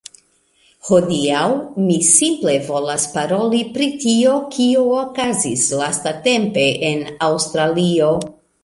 Hodiaŭ 0.87 1.43
mi 1.89 1.97
simple 2.07 2.55
volas 2.71 3.05
paroli 3.19 3.61
pri 3.77 3.91
tio, 4.07 4.35
kio 4.57 4.89
okazis 5.05 5.71
lastatempe 5.85 6.69
en 6.93 7.09
Aŭstralio 7.31 8.15